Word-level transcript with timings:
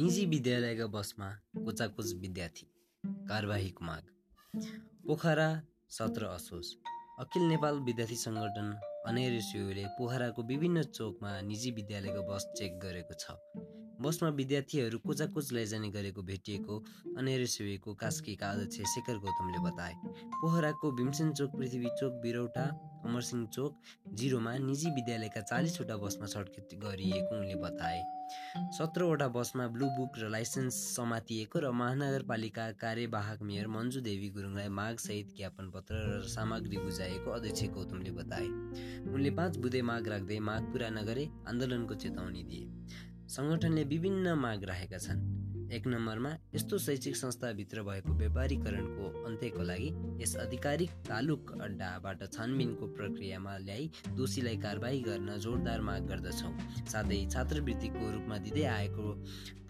निजी 0.00 0.24
विद्यालयका 0.26 0.86
बसमा 0.86 1.26
कोचाकोच 1.54 2.12
विद्यार्थी 2.20 2.66
कारबाहीको 3.28 3.84
माग। 3.84 4.04
पोखरा 5.06 5.48
सत्र 5.90 6.26
असोज। 6.26 6.66
अखिल 7.20 7.42
नेपाल 7.42 7.80
विद्यार्थी 7.88 8.16
सङ्गठन 8.16 8.68
अनेर 9.08 9.36
पोखराको 9.98 10.42
विभिन्न 10.42 10.82
चोकमा 10.96 11.30
निजी 11.40 11.70
विद्यालयको 11.78 12.22
बस 12.30 12.48
चेक 12.56 12.78
गरेको 12.80 13.14
छ। 13.14 13.36
बसमा 14.00 14.28
विद्यार्थीहरू 14.40 14.98
कोचाकोच 15.04 15.52
लैजाने 15.52 15.90
गरेको 15.92 16.22
भेटिएको 16.22 16.74
अनेर 17.18 17.44
सेवीको 17.46 17.94
कास्कीका 17.94 18.50
अध्यक्ष 18.50 18.94
शेखर 18.94 19.18
गौतमले 19.20 19.60
बताए। 19.68 19.94
पोखराको 20.40 20.92
भीमसेन 20.96 21.32
चोक 21.32 21.50
पृथ्वी 21.56 21.90
चोक 22.00 22.12
बिरौटा 22.24 22.64
अमरसिंह 23.10 23.46
चोक 23.50 23.92
जिरोमा 24.14 24.56
निजी 24.70 24.94
विद्यालयका 24.94 25.40
चालिसवटा 25.50 25.96
बसमा 26.06 26.26
छटकेट 26.26 26.78
गरिएको 26.80 27.36
उनले 27.36 27.54
बताए। 27.66 28.00
सत्रवटा 28.78 29.26
बसमा 29.34 29.66
ब्लू 29.66 29.86
बुक 29.90 30.18
र 30.18 30.28
लाइसेन्स 30.30 30.74
समातिएको 30.96 31.58
र 31.58 31.70
महानगरपालिका 31.74 32.66
कार्यवाहक 32.82 33.42
मेयर 33.42 33.66
मन्जु 33.66 34.00
देवी 34.00 34.28
गुरुङलाई 34.30 34.68
मागसहित 34.70 35.34
ज्ञापन 35.36 35.70
पत्र 35.74 35.94
र 36.06 36.22
सामग्री 36.30 36.78
बुझाएको 36.78 37.30
अध्यक्ष 37.30 37.64
गौतमले 37.74 38.10
बताए। 38.20 38.46
उनले 39.10 39.30
पाँच 39.34 39.56
बुधे 39.58 39.82
माग 39.82 40.08
राख्दै 40.08 40.38
माग 40.38 40.72
पुरा 40.72 40.88
नगरे 40.90 41.28
आन्दोलनको 41.48 41.94
चेतावनी 41.94 42.42
दिए। 42.44 42.64
सङ्गठनले 43.36 43.84
विभिन्न 43.84 44.38
माग 44.38 44.64
राखेका 44.64 44.98
छन्। 44.98 45.39
एक 45.70 45.86
नम्बरमा 45.86 46.30
यस्तो 46.54 46.78
शैक्षिक 46.78 47.16
संस्थाभित्र 47.16 47.82
भएको 47.86 48.12
व्यापारीकरणको 48.18 49.08
अन्त्यको 49.26 49.62
लागि 49.62 49.90
यस 50.22 50.34
आधिकारिक 50.42 50.90
तालुक 51.08 51.52
अड्डाबाट 51.62 52.24
छानबिनको 52.32 52.86
प्रक्रियामा 52.96 53.56
ल्याई 53.66 53.90
दोषीलाई 54.16 54.56
कारवाही 54.64 55.00
गर्न 55.02 55.36
जोरदार 55.44 55.80
माग 55.88 56.08
गर्दछौँ। 56.10 56.52
साथै 56.90 57.18
छात्रवृत्तिको 57.34 58.10
रूपमा 58.14 58.38
दिँदै 58.46 58.64
आएको 58.72 59.04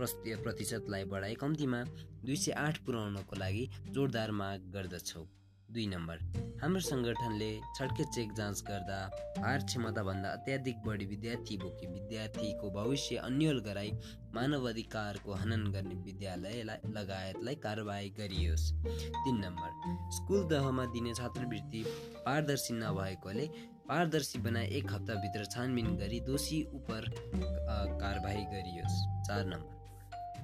प्रतिशतलाई 0.01 1.05
बढाई 1.12 1.34
कम्तीमा 1.45 1.83
दुई 2.25 2.37
सय 2.37 2.53
आठ 2.64 2.79
पुर्याउनको 2.87 3.37
लागि 3.37 3.69
जोरदार 3.91 4.31
माग 4.41 4.73
गर्दछौँ। 4.75 5.27
दुई 5.73 5.87
नम्बर। 5.87 6.19
हाम्रो 6.63 6.81
सङ्गठनले 6.83 7.51
छड्के 7.77 8.05
चेक 8.15 8.33
जाँच 8.37 8.63
गर्दा 8.69 8.99
भार 9.39 9.59
क्षमताभन्दा 9.65 10.29
अत्याधिक 10.31 10.83
बढी 10.87 11.07
विद्यार्थी 11.07 11.57
बोकी 11.59 11.87
विद्यार्थीको 11.87 12.71
भविष्य 12.71 13.17
अन्यल 13.29 13.59
गराई 13.67 13.93
मानव 14.35 14.69
अधिकारको 14.69 15.35
हनन 15.43 15.65
गर्ने 15.73 15.95
विद्यालयलाई 16.05 16.93
लगायतलाई 16.93 17.55
कारवाही 17.65 18.11
गरियोस्। 18.21 18.69
तिन 18.85 19.41
नम्बर 19.45 19.71
स्कुल 20.19 20.47
दहमा 20.51 20.85
दिने 20.93 21.15
छात्रवृत्ति 21.15 21.85
पारदर्शी 22.27 22.75
नभएकोले 22.75 23.47
पारदर्शी 23.89 24.39
बनाए 24.41 24.67
एक 24.79 24.93
हप्ताभित्र 24.93 25.45
छानबिन 25.53 25.97
गरी 25.97 26.21
दोषी 26.27 26.63
उप 26.75 26.89
कारवाही 28.03 28.45
गरियोस्। 28.55 28.97
चार 29.29 29.45
नम्बर 29.47 29.80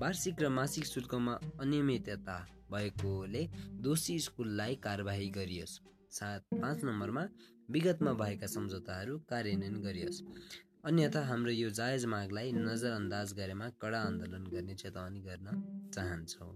वार्षिक 0.01 0.43
र 0.43 0.49
मासिक 0.49 0.85
शुल्कमा 0.85 1.35
अनियमितता 1.61 2.37
भएकोले 2.73 3.43
दोषी 3.81 4.19
स्कुललाई 4.21 4.75
कारवाही 4.85 5.29
गरियोस्। 5.31 5.75
सात 6.13 6.43
पाँच 6.53 6.85
नम्बरमा 6.85 7.23
विगतमा 7.71 8.13
भएका 8.13 8.47
सम्झौताहरू 8.47 9.17
कार्यान्वयन 9.31 9.77
गरियोस्। 9.83 10.21
अन्यथा 10.85 11.21
हाम्रो 11.27 11.53
यो 11.53 11.71
जायज 11.71 12.05
मागलाई 12.13 12.53
नजरअन्दाज 12.53 13.33
गरेमा 13.41 13.69
कडा 13.81 14.01
आन्दोलन 14.01 14.45
गर्ने 14.53 14.75
चेतावनी 14.75 15.21
गर्न 15.21 15.47
चाहन्छौँ। 15.95 16.55